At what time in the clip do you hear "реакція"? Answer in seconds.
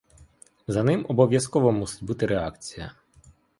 2.25-2.91